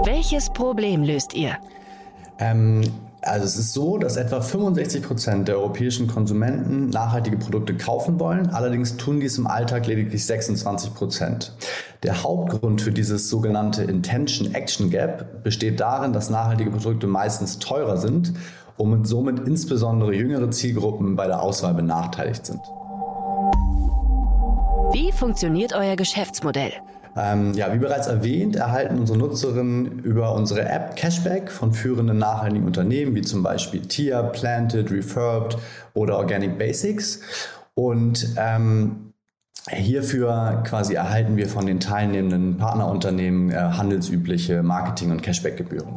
Welches 0.03 0.50
Problem 0.50 1.03
löst 1.03 1.34
ihr? 1.34 1.58
Ähm, 2.39 2.82
also 3.22 3.46
es 3.46 3.56
ist 3.58 3.74
so, 3.74 3.98
dass 3.98 4.18
etwa 4.18 4.39
65 4.39 5.01
Prozent 5.01 5.48
der 5.48 5.58
europäischen 5.58 6.08
Konsumenten 6.08 6.89
nachhaltige 6.89 7.38
Produkte 7.38 7.75
kaufen 7.75 8.20
wollen. 8.20 8.51
Allerdings 8.51 8.98
tun 8.98 9.20
dies 9.20 9.39
im 9.39 9.48
Alltag 9.48 9.88
lediglich 9.88 10.24
26 10.25 10.94
Prozent. 10.94 11.54
Der 12.04 12.22
Hauptgrund 12.22 12.84
für 12.84 12.92
dieses 12.92 13.30
sogenannte 13.30 13.84
Intention-Action 13.84 14.92
Gap 14.92 15.44
besteht 15.44 15.80
darin, 15.80 16.13
dass 16.13 16.30
nachhaltige 16.30 16.70
Produkte 16.70 17.08
meistens 17.08 17.58
teurer 17.58 17.98
sind 17.98 18.34
und 18.77 19.08
somit 19.08 19.39
insbesondere 19.48 20.13
jüngere 20.13 20.51
Zielgruppen 20.51 21.15
bei 21.15 21.25
der 21.25 21.42
Auswahl 21.42 21.74
benachteiligt 21.74 22.46
sind. 22.46 22.62
Wie 24.94 25.12
funktioniert 25.12 25.74
euer 25.74 25.96
Geschäftsmodell? 25.96 26.74
Ähm, 27.18 27.54
ja, 27.54 27.74
wie 27.74 27.78
bereits 27.78 28.08
erwähnt, 28.08 28.58
erhalten 28.58 29.00
unsere 29.00 29.18
Nutzerinnen 29.18 30.00
über 30.00 30.34
unsere 30.34 30.68
App 30.68 30.98
Cashback 30.98 31.50
von 31.50 31.74
führenden 31.74 32.18
nachhaltigen 32.18 32.66
Unternehmen 32.66 33.16
wie 33.16 33.22
zum 33.22 33.42
Beispiel 33.42 33.82
TIA, 33.82 34.24
Planted, 34.24 34.92
Refurbed 34.92 35.58
oder 35.94 36.18
Organic 36.18 36.58
Basics. 36.58 37.22
Und 37.74 38.36
ähm, 38.38 39.14
Hierfür 39.70 40.62
quasi 40.66 40.94
erhalten 40.94 41.38
wir 41.38 41.48
von 41.48 41.66
den 41.66 41.80
teilnehmenden 41.80 42.58
Partnerunternehmen 42.58 43.50
äh, 43.50 43.56
handelsübliche 43.56 44.62
Marketing- 44.62 45.12
und 45.12 45.24
Cashback-Gebühren. 45.24 45.96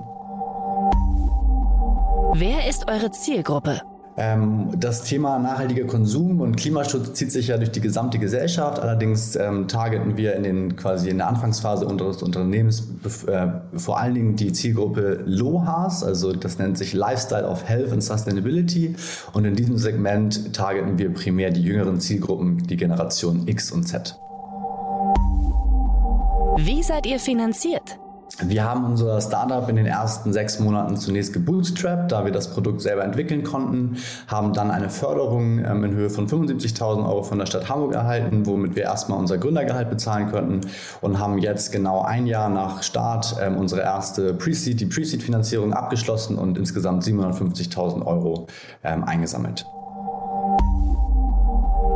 Wer 2.34 2.68
ist 2.68 2.88
eure 2.88 3.10
Zielgruppe? 3.10 3.82
Ähm, 4.20 4.70
das 4.76 5.04
Thema 5.04 5.38
nachhaltiger 5.38 5.84
Konsum 5.84 6.40
und 6.40 6.56
Klimaschutz 6.56 7.12
zieht 7.12 7.30
sich 7.30 7.46
ja 7.48 7.56
durch 7.56 7.70
die 7.70 7.80
gesamte 7.80 8.18
Gesellschaft. 8.18 8.80
Allerdings 8.80 9.36
ähm, 9.36 9.68
targeten 9.68 10.16
wir 10.16 10.34
in 10.34 10.42
den 10.42 10.74
quasi 10.74 11.08
in 11.08 11.18
der 11.18 11.28
Anfangsphase 11.28 11.86
unseres 11.86 12.20
Unternehmens 12.20 12.82
äh, 13.28 13.46
vor 13.76 14.00
allen 14.00 14.14
Dingen 14.14 14.34
die 14.34 14.52
Zielgruppe 14.52 15.22
LOHAS, 15.24 16.02
also 16.02 16.32
das 16.32 16.58
nennt 16.58 16.76
sich 16.78 16.94
Lifestyle 16.94 17.46
of 17.46 17.68
Health 17.68 17.92
and 17.92 18.02
Sustainability. 18.02 18.96
Und 19.34 19.44
in 19.44 19.54
diesem 19.54 19.78
Segment 19.78 20.52
targeten 20.52 20.98
wir 20.98 21.14
primär 21.14 21.50
die 21.50 21.62
jüngeren 21.62 22.00
Zielgruppen, 22.00 22.66
die 22.66 22.76
Generation 22.76 23.46
X 23.46 23.70
und 23.70 23.84
Z. 23.84 24.18
Wie 26.56 26.82
seid 26.82 27.06
ihr 27.06 27.20
finanziert? 27.20 28.00
Wir 28.40 28.64
haben 28.64 28.84
unser 28.84 29.20
Startup 29.20 29.68
in 29.68 29.74
den 29.74 29.86
ersten 29.86 30.32
sechs 30.32 30.60
Monaten 30.60 30.96
zunächst 30.96 31.32
gebootstrapped, 31.32 32.12
da 32.12 32.24
wir 32.24 32.30
das 32.30 32.52
Produkt 32.52 32.80
selber 32.80 33.02
entwickeln 33.02 33.42
konnten, 33.42 33.96
haben 34.28 34.52
dann 34.52 34.70
eine 34.70 34.90
Förderung 34.90 35.58
ähm, 35.58 35.82
in 35.82 35.94
Höhe 35.94 36.08
von 36.08 36.28
75.000 36.28 37.04
Euro 37.04 37.24
von 37.24 37.40
der 37.40 37.46
Stadt 37.46 37.68
Hamburg 37.68 37.94
erhalten, 37.94 38.46
womit 38.46 38.76
wir 38.76 38.84
erstmal 38.84 39.18
unser 39.18 39.38
Gründergehalt 39.38 39.90
bezahlen 39.90 40.30
konnten 40.30 40.60
und 41.00 41.18
haben 41.18 41.38
jetzt 41.38 41.72
genau 41.72 42.02
ein 42.02 42.28
Jahr 42.28 42.48
nach 42.48 42.84
Start 42.84 43.34
ähm, 43.42 43.56
unsere 43.56 43.80
erste 43.80 44.34
Pre-Seed, 44.34 44.80
die 44.80 44.86
Pre-Seed-Finanzierung 44.86 45.72
abgeschlossen 45.72 46.38
und 46.38 46.56
insgesamt 46.58 47.02
750.000 47.02 48.06
Euro 48.06 48.46
ähm, 48.84 49.02
eingesammelt. 49.02 49.66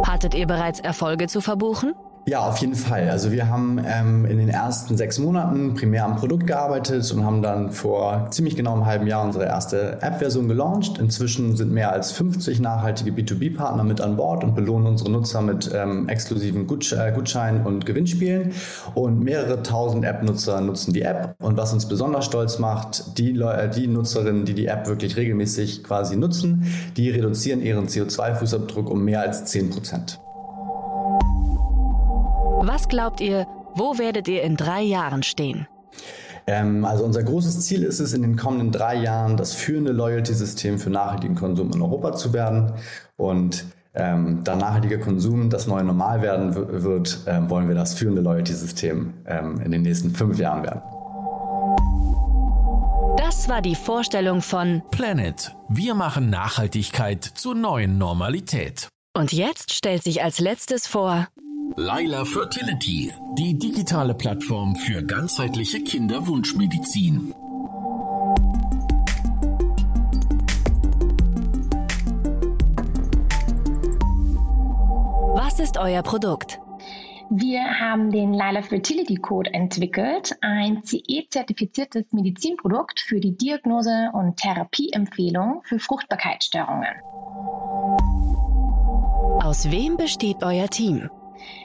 Hattet 0.04 0.34
ihr 0.34 0.48
bereits 0.48 0.80
Erfolge 0.80 1.28
zu 1.28 1.40
verbuchen? 1.40 1.94
Ja, 2.24 2.46
auf 2.46 2.58
jeden 2.58 2.76
Fall. 2.76 3.10
Also 3.10 3.32
wir 3.32 3.48
haben 3.48 3.80
ähm, 3.84 4.24
in 4.26 4.38
den 4.38 4.48
ersten 4.48 4.96
sechs 4.96 5.18
Monaten 5.18 5.74
primär 5.74 6.04
am 6.04 6.14
Produkt 6.14 6.46
gearbeitet 6.46 7.10
und 7.12 7.24
haben 7.24 7.42
dann 7.42 7.72
vor 7.72 8.28
ziemlich 8.30 8.54
genau 8.54 8.74
einem 8.74 8.86
halben 8.86 9.08
Jahr 9.08 9.24
unsere 9.24 9.46
erste 9.46 10.00
App-Version 10.00 10.46
gelauncht. 10.46 10.98
Inzwischen 10.98 11.56
sind 11.56 11.72
mehr 11.72 11.92
als 11.92 12.12
50 12.12 12.60
nachhaltige 12.60 13.10
B2B-Partner 13.10 13.82
mit 13.82 14.00
an 14.00 14.16
Bord 14.16 14.44
und 14.44 14.54
belohnen 14.54 14.86
unsere 14.86 15.10
Nutzer 15.10 15.42
mit 15.42 15.68
ähm, 15.74 16.08
exklusiven 16.08 16.62
äh, 16.62 17.12
Gutscheinen 17.12 17.66
und 17.66 17.86
Gewinnspielen. 17.86 18.52
Und 18.94 19.18
mehrere 19.18 19.60
tausend 19.64 20.04
App-Nutzer 20.04 20.60
nutzen 20.60 20.92
die 20.92 21.02
App. 21.02 21.34
Und 21.40 21.56
was 21.56 21.72
uns 21.72 21.88
besonders 21.88 22.24
stolz 22.24 22.60
macht, 22.60 23.18
die, 23.18 23.32
äh, 23.40 23.68
die 23.68 23.88
Nutzerinnen, 23.88 24.44
die 24.44 24.54
die 24.54 24.66
App 24.66 24.86
wirklich 24.86 25.16
regelmäßig 25.16 25.82
quasi 25.82 26.14
nutzen, 26.14 26.66
die 26.96 27.10
reduzieren 27.10 27.60
ihren 27.60 27.88
CO2-Fußabdruck 27.88 28.86
um 28.86 29.04
mehr 29.04 29.22
als 29.22 29.46
10 29.46 29.70
Prozent. 29.70 30.20
Was 32.64 32.86
glaubt 32.86 33.20
ihr, 33.20 33.48
wo 33.74 33.98
werdet 33.98 34.28
ihr 34.28 34.42
in 34.42 34.56
drei 34.56 34.82
Jahren 34.82 35.24
stehen? 35.24 35.66
Ähm, 36.46 36.84
also 36.84 37.04
unser 37.04 37.24
großes 37.24 37.58
Ziel 37.66 37.82
ist 37.82 37.98
es, 37.98 38.12
in 38.12 38.22
den 38.22 38.36
kommenden 38.36 38.70
drei 38.70 38.94
Jahren 38.94 39.36
das 39.36 39.52
führende 39.52 39.90
Loyalty-System 39.90 40.78
für 40.78 40.88
nachhaltigen 40.88 41.34
Konsum 41.34 41.72
in 41.72 41.82
Europa 41.82 42.12
zu 42.12 42.32
werden. 42.32 42.74
Und 43.16 43.64
ähm, 43.94 44.44
da 44.44 44.54
nachhaltiger 44.54 44.98
Konsum 44.98 45.50
das 45.50 45.66
neue 45.66 45.82
Normal 45.82 46.22
werden 46.22 46.54
wird, 46.54 47.24
ähm, 47.26 47.50
wollen 47.50 47.66
wir 47.66 47.74
das 47.74 47.94
führende 47.94 48.22
Loyalty-System 48.22 49.12
ähm, 49.26 49.60
in 49.60 49.72
den 49.72 49.82
nächsten 49.82 50.10
fünf 50.14 50.38
Jahren 50.38 50.62
werden. 50.62 50.82
Das 53.16 53.48
war 53.48 53.60
die 53.60 53.74
Vorstellung 53.74 54.40
von 54.40 54.82
Planet. 54.92 55.56
Wir 55.68 55.94
machen 55.94 56.30
Nachhaltigkeit 56.30 57.24
zur 57.24 57.56
neuen 57.56 57.98
Normalität. 57.98 58.86
Und 59.14 59.32
jetzt 59.32 59.74
stellt 59.74 60.02
sich 60.04 60.22
als 60.22 60.38
letztes 60.38 60.86
vor 60.86 61.26
Laila 61.76 62.26
Fertility, 62.26 63.10
die 63.38 63.58
digitale 63.58 64.12
Plattform 64.12 64.76
für 64.76 65.02
ganzheitliche 65.02 65.82
Kinderwunschmedizin. 65.82 67.34
Was 75.34 75.60
ist 75.60 75.78
euer 75.78 76.02
Produkt? 76.02 76.60
Wir 77.30 77.62
haben 77.80 78.10
den 78.10 78.34
Lila 78.34 78.60
Fertility 78.60 79.16
Code 79.16 79.54
entwickelt, 79.54 80.36
ein 80.42 80.82
CE-zertifiziertes 80.84 82.04
Medizinprodukt 82.12 83.00
für 83.00 83.18
die 83.20 83.34
Diagnose 83.34 84.10
und 84.12 84.36
Therapieempfehlung 84.36 85.62
für 85.64 85.78
Fruchtbarkeitsstörungen. 85.78 87.00
Aus 89.42 89.70
wem 89.70 89.96
besteht 89.96 90.42
euer 90.42 90.68
Team? 90.68 91.08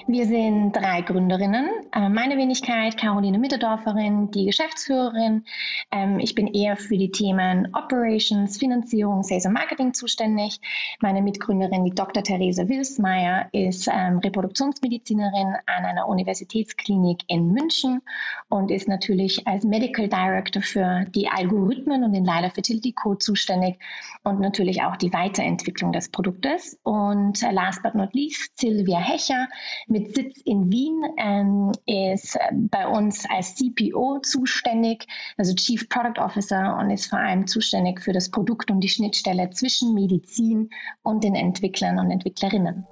Wir 0.09 0.25
sind 0.25 0.71
drei 0.71 1.01
Gründerinnen. 1.01 1.67
Äh, 1.91 2.07
meine 2.07 2.37
Wenigkeit, 2.37 2.95
Caroline 2.97 3.39
Mitterdorferin, 3.39 4.31
die 4.31 4.45
Geschäftsführerin. 4.45 5.43
Ähm, 5.91 6.19
ich 6.19 6.33
bin 6.33 6.47
eher 6.47 6.77
für 6.77 6.97
die 6.97 7.11
Themen 7.11 7.75
Operations, 7.75 8.57
Finanzierung, 8.57 9.23
Sales 9.23 9.47
und 9.47 9.51
Marketing 9.51 9.93
zuständig. 9.93 10.61
Meine 11.01 11.21
Mitgründerin, 11.21 11.83
die 11.83 11.91
Dr. 11.91 12.23
Therese 12.23 12.69
Wilsmeier, 12.69 13.49
ist 13.51 13.89
ähm, 13.89 14.19
Reproduktionsmedizinerin 14.19 15.55
an 15.65 15.83
einer 15.83 16.07
Universitätsklinik 16.07 17.23
in 17.27 17.51
München 17.51 18.01
und 18.47 18.71
ist 18.71 18.87
natürlich 18.87 19.45
als 19.45 19.65
Medical 19.65 20.07
Director 20.07 20.61
für 20.61 21.03
die 21.15 21.27
Algorithmen 21.27 22.05
und 22.05 22.13
den 22.13 22.23
Lila 22.23 22.49
Fertility 22.49 22.93
Code 22.93 23.19
zuständig 23.19 23.77
und 24.23 24.39
natürlich 24.39 24.83
auch 24.83 24.95
die 24.95 25.11
Weiterentwicklung 25.11 25.91
des 25.91 26.07
Produktes. 26.07 26.79
Und 26.83 27.43
äh, 27.43 27.51
last 27.51 27.83
but 27.83 27.93
not 27.93 28.13
least, 28.13 28.57
Sylvia 28.57 28.99
Hecher 28.99 29.49
mit 29.87 29.96
Sitz 30.05 30.41
in 30.45 30.71
Wien, 30.71 31.01
ähm, 31.17 31.71
ist 31.85 32.37
bei 32.51 32.87
uns 32.87 33.25
als 33.29 33.55
CPO 33.55 34.19
zuständig, 34.19 35.07
also 35.37 35.53
Chief 35.53 35.87
Product 35.89 36.21
Officer 36.21 36.77
und 36.79 36.89
ist 36.89 37.07
vor 37.07 37.19
allem 37.19 37.47
zuständig 37.47 38.01
für 38.01 38.13
das 38.13 38.29
Produkt 38.29 38.71
und 38.71 38.81
die 38.81 38.89
Schnittstelle 38.89 39.49
zwischen 39.51 39.93
Medizin 39.93 40.69
und 41.03 41.23
den 41.23 41.35
Entwicklern 41.35 41.99
und 41.99 42.11
Entwicklerinnen. 42.11 42.85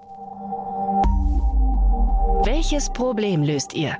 Welches 2.45 2.91
Problem 2.91 3.43
löst 3.43 3.73
ihr? 3.73 3.97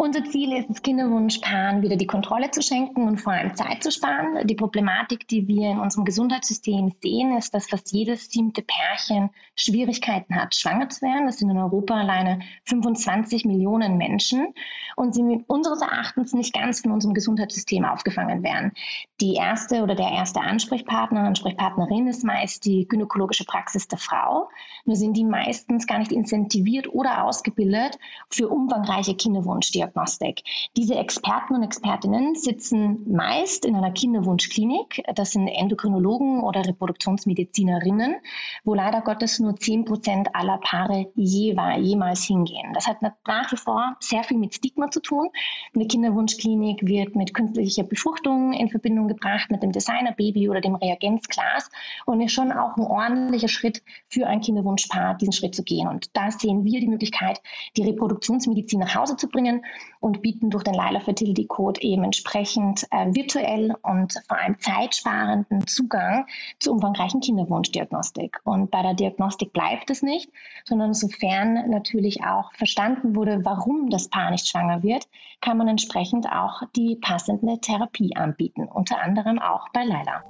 Unser 0.00 0.24
Ziel 0.24 0.56
ist 0.56 0.70
es, 0.70 0.80
Kinderwunschpaaren 0.80 1.82
wieder 1.82 1.96
die 1.96 2.06
Kontrolle 2.06 2.50
zu 2.50 2.62
schenken 2.62 3.06
und 3.06 3.18
vor 3.18 3.34
allem 3.34 3.54
Zeit 3.54 3.82
zu 3.82 3.92
sparen. 3.92 4.46
Die 4.46 4.54
Problematik, 4.54 5.28
die 5.28 5.46
wir 5.46 5.72
in 5.72 5.78
unserem 5.78 6.06
Gesundheitssystem 6.06 6.94
sehen, 7.02 7.36
ist, 7.36 7.52
dass 7.52 7.68
fast 7.68 7.92
jedes 7.92 8.30
siebte 8.30 8.62
Pärchen 8.62 9.28
Schwierigkeiten 9.56 10.36
hat, 10.36 10.54
schwanger 10.54 10.88
zu 10.88 11.02
werden. 11.02 11.26
Das 11.26 11.36
sind 11.36 11.50
in 11.50 11.58
Europa 11.58 11.92
alleine 11.92 12.40
25 12.64 13.44
Millionen 13.44 13.98
Menschen 13.98 14.54
und 14.96 15.14
sie 15.14 15.44
unseres 15.46 15.82
Erachtens 15.82 16.32
nicht 16.32 16.54
ganz 16.54 16.80
von 16.80 16.92
unserem 16.92 17.12
Gesundheitssystem 17.12 17.84
aufgefangen 17.84 18.42
werden. 18.42 18.72
Die 19.20 19.34
erste 19.34 19.82
oder 19.82 19.96
der 19.96 20.12
erste 20.12 20.40
Ansprechpartner, 20.40 21.24
Ansprechpartnerin 21.24 22.06
ist 22.06 22.24
meist 22.24 22.64
die 22.64 22.88
gynäkologische 22.88 23.44
Praxis 23.44 23.86
der 23.86 23.98
Frau. 23.98 24.48
Nur 24.86 24.96
sind 24.96 25.14
die 25.14 25.24
meistens 25.24 25.86
gar 25.86 25.98
nicht 25.98 26.10
incentiviert 26.10 26.88
oder 26.90 27.24
ausgebildet 27.24 27.98
für 28.30 28.48
umfangreiche 28.48 29.14
Kinderwunschdiagnosen. 29.14 29.89
Diagnostik. 29.90 30.42
Diese 30.76 30.94
Experten 30.94 31.54
und 31.54 31.62
Expertinnen 31.62 32.34
sitzen 32.34 33.12
meist 33.12 33.64
in 33.64 33.74
einer 33.74 33.90
Kinderwunschklinik. 33.90 35.02
Das 35.14 35.32
sind 35.32 35.48
Endokrinologen 35.48 36.40
oder 36.42 36.64
Reproduktionsmedizinerinnen, 36.66 38.16
wo 38.64 38.74
leider 38.74 39.02
Gottes 39.02 39.38
nur 39.38 39.56
10 39.56 39.84
Prozent 39.84 40.34
aller 40.34 40.58
Paare 40.58 41.10
jemals 41.14 42.24
hingehen. 42.24 42.72
Das 42.72 42.86
hat 42.86 43.02
nach 43.02 43.52
wie 43.52 43.56
vor 43.56 43.96
sehr 44.00 44.22
viel 44.22 44.38
mit 44.38 44.54
Stigma 44.54 44.90
zu 44.90 45.00
tun. 45.00 45.28
Eine 45.74 45.86
Kinderwunschklinik 45.86 46.86
wird 46.86 47.16
mit 47.16 47.34
künstlicher 47.34 47.84
Befruchtung 47.84 48.52
in 48.52 48.68
Verbindung 48.68 49.08
gebracht, 49.08 49.50
mit 49.50 49.62
dem 49.62 49.72
Designerbaby 49.72 50.48
oder 50.48 50.60
dem 50.60 50.74
Reagenzglas 50.74 51.70
und 52.06 52.20
ist 52.20 52.32
schon 52.32 52.52
auch 52.52 52.76
ein 52.76 52.82
ordentlicher 52.82 53.48
Schritt 53.48 53.82
für 54.08 54.26
ein 54.26 54.40
Kinderwunschpaar, 54.40 55.16
diesen 55.16 55.32
Schritt 55.32 55.54
zu 55.54 55.62
gehen. 55.62 55.88
Und 55.88 56.16
da 56.16 56.30
sehen 56.30 56.64
wir 56.64 56.80
die 56.80 56.88
Möglichkeit, 56.88 57.40
die 57.76 57.82
Reproduktionsmedizin 57.82 58.80
nach 58.80 58.94
Hause 58.94 59.16
zu 59.16 59.28
bringen 59.28 59.64
und 60.00 60.22
bieten 60.22 60.50
durch 60.50 60.64
den 60.64 60.74
Lila 60.74 61.00
Fertility 61.00 61.46
Code 61.46 61.80
eben 61.82 62.04
entsprechend 62.04 62.86
äh, 62.90 63.14
virtuell 63.14 63.74
und 63.82 64.14
vor 64.28 64.38
allem 64.38 64.58
zeitsparenden 64.58 65.66
Zugang 65.66 66.26
zur 66.58 66.74
umfangreichen 66.74 67.20
Kinderwunschdiagnostik. 67.20 68.40
Und 68.44 68.70
bei 68.70 68.82
der 68.82 68.94
Diagnostik 68.94 69.52
bleibt 69.52 69.90
es 69.90 70.02
nicht, 70.02 70.30
sondern 70.64 70.94
sofern 70.94 71.70
natürlich 71.70 72.24
auch 72.24 72.52
verstanden 72.54 73.14
wurde, 73.14 73.44
warum 73.44 73.90
das 73.90 74.08
Paar 74.08 74.30
nicht 74.30 74.48
schwanger 74.48 74.82
wird, 74.82 75.08
kann 75.40 75.56
man 75.56 75.68
entsprechend 75.68 76.26
auch 76.30 76.62
die 76.76 76.96
passende 76.96 77.60
Therapie 77.60 78.16
anbieten, 78.16 78.64
unter 78.64 79.00
anderem 79.00 79.38
auch 79.38 79.68
bei 79.70 79.84
Lila. 79.84 80.24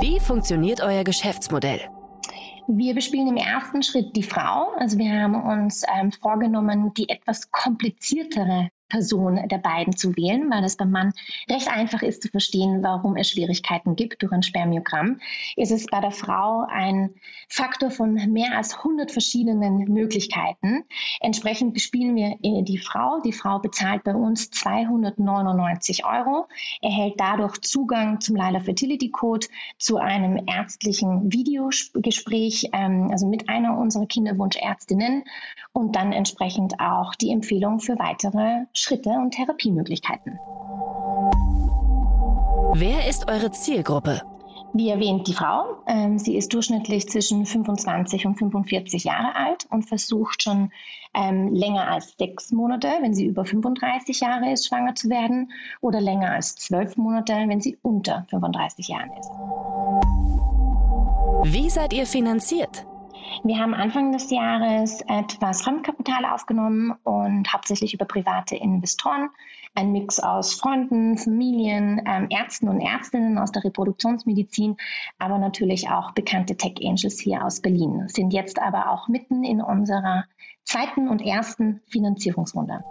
Wie 0.00 0.20
funktioniert 0.20 0.80
euer 0.82 1.04
Geschäftsmodell? 1.04 1.80
Wir 2.68 2.94
bespielen 2.94 3.28
im 3.28 3.36
ersten 3.36 3.82
Schritt 3.82 4.16
die 4.16 4.22
Frau. 4.22 4.72
Also 4.76 4.98
wir 4.98 5.12
haben 5.12 5.34
uns 5.34 5.82
ähm, 5.94 6.12
vorgenommen, 6.12 6.94
die 6.94 7.08
etwas 7.08 7.50
kompliziertere 7.50 8.70
Person 8.94 9.40
der 9.48 9.58
beiden 9.58 9.96
zu 9.96 10.16
wählen, 10.16 10.48
weil 10.52 10.62
es 10.62 10.76
beim 10.76 10.92
Mann 10.92 11.12
recht 11.50 11.68
einfach 11.68 12.02
ist 12.02 12.22
zu 12.22 12.28
verstehen, 12.28 12.84
warum 12.84 13.16
es 13.16 13.28
Schwierigkeiten 13.28 13.96
gibt 13.96 14.22
durch 14.22 14.32
ein 14.32 14.44
Spermiogramm. 14.44 15.18
Ist 15.56 15.72
es 15.72 15.86
bei 15.86 16.00
der 16.00 16.12
Frau 16.12 16.64
ein 16.70 17.10
Faktor 17.48 17.90
von 17.90 18.14
mehr 18.14 18.56
als 18.56 18.76
100 18.78 19.10
verschiedenen 19.10 19.92
Möglichkeiten. 19.92 20.84
Entsprechend 21.20 21.74
bespielen 21.74 22.14
wir 22.14 22.36
die 22.40 22.78
Frau. 22.78 23.20
Die 23.20 23.32
Frau 23.32 23.58
bezahlt 23.58 24.04
bei 24.04 24.14
uns 24.14 24.50
299 24.50 26.04
Euro, 26.04 26.46
erhält 26.80 27.14
dadurch 27.18 27.60
Zugang 27.62 28.20
zum 28.20 28.36
Leila 28.36 28.60
Fertility 28.60 29.10
Code, 29.10 29.48
zu 29.76 29.96
einem 29.96 30.40
ärztlichen 30.46 31.32
Videogespräch, 31.32 32.70
ähm, 32.72 33.08
also 33.10 33.26
mit 33.26 33.48
einer 33.48 33.76
unserer 33.76 34.06
Kinderwunschärztinnen 34.06 35.24
und 35.72 35.96
dann 35.96 36.12
entsprechend 36.12 36.78
auch 36.78 37.14
die 37.16 37.32
Empfehlung 37.32 37.80
für 37.80 37.98
weitere 37.98 38.66
Schritte 38.84 39.10
und 39.10 39.30
Therapiemöglichkeiten. 39.30 40.38
Wer 42.74 43.08
ist 43.08 43.30
eure 43.30 43.50
Zielgruppe? 43.50 44.20
Wie 44.74 44.90
erwähnt, 44.90 45.26
die 45.26 45.32
Frau. 45.32 45.76
Ähm, 45.86 46.18
sie 46.18 46.36
ist 46.36 46.52
durchschnittlich 46.52 47.08
zwischen 47.08 47.46
25 47.46 48.26
und 48.26 48.34
45 48.34 49.04
Jahre 49.04 49.36
alt 49.36 49.66
und 49.70 49.84
versucht 49.84 50.42
schon 50.42 50.70
ähm, 51.14 51.54
länger 51.54 51.88
als 51.88 52.14
sechs 52.18 52.52
Monate, 52.52 52.88
wenn 53.00 53.14
sie 53.14 53.24
über 53.24 53.46
35 53.46 54.20
Jahre 54.20 54.52
ist, 54.52 54.66
schwanger 54.66 54.94
zu 54.94 55.08
werden, 55.08 55.52
oder 55.80 56.02
länger 56.02 56.32
als 56.32 56.56
zwölf 56.56 56.98
Monate, 56.98 57.32
wenn 57.46 57.62
sie 57.62 57.78
unter 57.80 58.26
35 58.28 58.88
Jahren 58.88 59.12
ist. 59.12 59.30
Wie 61.44 61.70
seid 61.70 61.94
ihr 61.94 62.04
finanziert? 62.04 62.84
Wir 63.42 63.58
haben 63.58 63.74
Anfang 63.74 64.12
des 64.12 64.30
Jahres 64.30 65.00
etwas 65.08 65.62
Fremdkapital 65.62 66.24
aufgenommen 66.24 66.94
und 67.02 67.52
hauptsächlich 67.52 67.94
über 67.94 68.04
private 68.04 68.56
Investoren. 68.56 69.30
Ein 69.74 69.90
Mix 69.90 70.20
aus 70.20 70.54
Freunden, 70.54 71.18
Familien, 71.18 72.00
ähm, 72.06 72.28
Ärzten 72.30 72.68
und 72.68 72.80
Ärztinnen 72.80 73.38
aus 73.38 73.50
der 73.50 73.64
Reproduktionsmedizin, 73.64 74.76
aber 75.18 75.38
natürlich 75.38 75.90
auch 75.90 76.12
bekannte 76.12 76.56
Tech 76.56 76.74
Angels 76.84 77.18
hier 77.18 77.44
aus 77.44 77.60
Berlin, 77.60 78.04
sind 78.06 78.32
jetzt 78.32 78.60
aber 78.60 78.90
auch 78.90 79.08
mitten 79.08 79.42
in 79.42 79.60
unserer 79.60 80.24
zweiten 80.62 81.08
und 81.08 81.20
ersten 81.20 81.80
Finanzierungsrunde. 81.88 82.84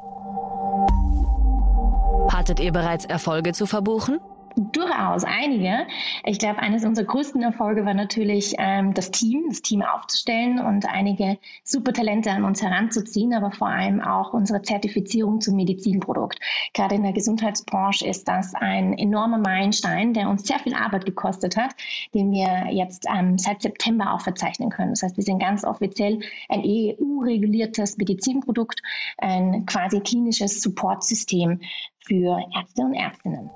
Hattet 2.30 2.60
ihr 2.60 2.72
bereits 2.72 3.06
Erfolge 3.06 3.54
zu 3.54 3.66
verbuchen? 3.66 4.20
Durchaus 4.56 5.24
einige. 5.24 5.88
Ich 6.26 6.38
glaube, 6.38 6.60
eines 6.60 6.86
unserer 6.86 7.06
größten 7.06 7.42
Erfolge 7.42 7.86
war 7.86 7.96
natürlich 7.96 8.54
ähm, 8.60 8.94
das 8.94 9.10
Team, 9.10 9.46
das 9.50 9.62
Team 9.63 9.82
aufzustellen 9.82 10.60
und 10.60 10.86
einige 10.88 11.39
super 11.63 11.92
Talente 11.92 12.30
an 12.30 12.44
uns 12.44 12.62
heranzuziehen, 12.62 13.34
aber 13.34 13.52
vor 13.52 13.68
allem 13.68 14.00
auch 14.00 14.34
unsere 14.34 14.62
Zertifizierung 14.62 15.42
zum 15.42 15.56
Medizinprodukt. 15.56 16.39
Gerade 16.74 16.96
in 16.96 17.04
der 17.04 17.13
Gesundheitsbranche 17.13 18.06
ist 18.06 18.28
das 18.28 18.54
ein 18.54 18.98
enormer 18.98 19.39
Meilenstein, 19.39 20.13
der 20.13 20.30
uns 20.30 20.46
sehr 20.46 20.60
viel 20.60 20.76
Arbeit 20.76 21.06
gekostet 21.06 21.58
hat, 21.58 21.72
den 22.13 22.32
wir 22.32 22.72
jetzt 22.72 23.08
ähm, 23.12 23.39
seit 23.39 23.62
September 23.63 24.13
auch 24.13 24.22
verzeichnen 24.22 24.70
können. 24.70 24.92
Das 24.92 25.02
heißt, 25.02 25.18
wir 25.18 25.24
sind 25.24 25.39
ganz 25.39 25.63
offiziell 25.63 26.20
ein 26.50 26.62
EU-reguliertes 26.63 27.98
Medizinprodukt, 27.98 28.82
ein 29.18 29.66
quasi 29.66 30.00
klinisches 30.02 30.62
Supportsystem 30.62 31.62
für 32.06 32.39
Ärzte 32.54 32.84
und 32.84 32.94
Ärztinnen. 32.94 33.50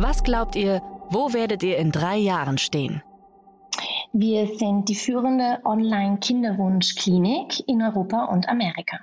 Was 0.00 0.22
glaubt 0.22 0.54
ihr, 0.54 0.80
wo 1.10 1.32
werdet 1.32 1.64
ihr 1.64 1.76
in 1.76 1.90
drei 1.90 2.18
Jahren 2.18 2.56
stehen? 2.56 3.02
Wir 4.12 4.46
sind 4.56 4.88
die 4.88 4.94
führende 4.94 5.58
Online-Kinderwunschklinik 5.64 7.64
in 7.66 7.82
Europa 7.82 8.26
und 8.26 8.48
Amerika. 8.48 9.00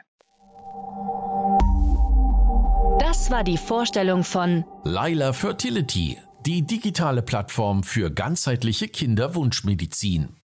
Das 2.99 3.29
war 3.29 3.43
die 3.43 3.57
Vorstellung 3.57 4.23
von 4.23 4.63
Lila 4.85 5.33
Fertility, 5.33 6.17
die 6.45 6.65
digitale 6.65 7.21
Plattform 7.21 7.83
für 7.83 8.09
ganzheitliche 8.09 8.87
Kinderwunschmedizin. 8.87 10.37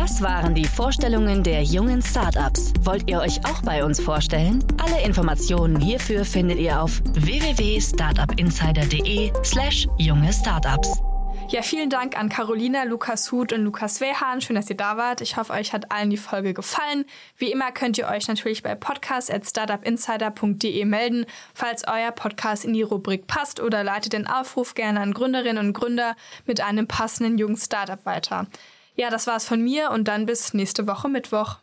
Das 0.00 0.22
waren 0.22 0.54
die 0.54 0.64
Vorstellungen 0.64 1.42
der 1.42 1.62
jungen 1.62 2.00
Startups. 2.00 2.72
Wollt 2.84 3.10
ihr 3.10 3.20
euch 3.20 3.44
auch 3.44 3.60
bei 3.60 3.84
uns 3.84 4.00
vorstellen? 4.00 4.64
Alle 4.82 5.04
Informationen 5.04 5.78
hierfür 5.78 6.24
findet 6.24 6.58
ihr 6.58 6.80
auf 6.80 7.02
www.startupinsider.de/slash 7.12 9.88
junge 9.98 10.32
Startups. 10.32 11.02
Ja, 11.50 11.60
vielen 11.60 11.90
Dank 11.90 12.18
an 12.18 12.30
Carolina, 12.30 12.84
Lukas 12.84 13.30
Huth 13.30 13.52
und 13.52 13.62
Lukas 13.62 14.00
Wehan. 14.00 14.40
Schön, 14.40 14.56
dass 14.56 14.70
ihr 14.70 14.76
da 14.78 14.96
wart. 14.96 15.20
Ich 15.20 15.36
hoffe, 15.36 15.52
euch 15.52 15.74
hat 15.74 15.92
allen 15.92 16.08
die 16.08 16.16
Folge 16.16 16.54
gefallen. 16.54 17.04
Wie 17.36 17.52
immer 17.52 17.70
könnt 17.70 17.98
ihr 17.98 18.08
euch 18.08 18.26
natürlich 18.26 18.62
bei 18.62 18.74
podcast.startupinsider.de 18.74 20.82
melden, 20.86 21.26
falls 21.52 21.86
euer 21.86 22.12
Podcast 22.12 22.64
in 22.64 22.72
die 22.72 22.80
Rubrik 22.80 23.26
passt 23.26 23.60
oder 23.60 23.84
leitet 23.84 24.14
den 24.14 24.26
Aufruf 24.26 24.72
gerne 24.72 25.00
an 25.00 25.12
Gründerinnen 25.12 25.66
und 25.66 25.74
Gründer 25.74 26.16
mit 26.46 26.62
einem 26.62 26.86
passenden 26.86 27.36
jungen 27.36 27.58
Startup 27.58 28.06
weiter. 28.06 28.46
Ja, 29.00 29.08
das 29.08 29.26
war's 29.26 29.46
von 29.46 29.62
mir 29.62 29.92
und 29.92 30.08
dann 30.08 30.26
bis 30.26 30.52
nächste 30.52 30.86
Woche 30.86 31.08
Mittwoch. 31.08 31.56